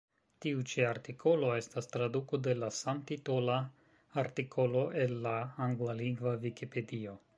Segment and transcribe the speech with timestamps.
[0.43, 3.59] Tiu ĉi artikolo estas traduko de la samtitola
[4.23, 5.35] artikolo el la
[5.67, 7.19] anglalingva Vikipedio.